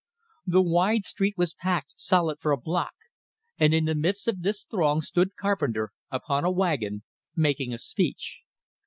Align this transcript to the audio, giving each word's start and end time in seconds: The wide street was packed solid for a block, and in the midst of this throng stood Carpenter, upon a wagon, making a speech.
The 0.47 0.63
wide 0.63 1.05
street 1.05 1.35
was 1.37 1.53
packed 1.53 1.93
solid 1.95 2.39
for 2.39 2.51
a 2.51 2.57
block, 2.57 2.93
and 3.59 3.71
in 3.71 3.85
the 3.85 3.93
midst 3.93 4.27
of 4.27 4.41
this 4.41 4.63
throng 4.63 5.03
stood 5.03 5.35
Carpenter, 5.35 5.91
upon 6.09 6.43
a 6.43 6.49
wagon, 6.49 7.03
making 7.35 7.71
a 7.71 7.77
speech. 7.77 8.39